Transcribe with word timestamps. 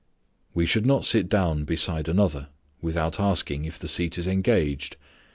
We 0.55 0.65
should 0.65 0.87
not 0.87 1.05
sit 1.05 1.29
down 1.29 1.63
beside 1.63 2.07
another 2.09 2.47
without 2.81 3.19
asking 3.19 3.65
if 3.65 3.77
the 3.77 3.87
seat 3.87 4.17
is 4.17 4.25
engaged. 4.25 4.95